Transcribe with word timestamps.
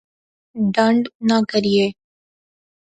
ڈنڈ 0.73 1.03
نہ 1.27 1.37
کریئے 1.49 1.85